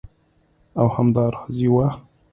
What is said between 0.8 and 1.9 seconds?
همدا راز یوه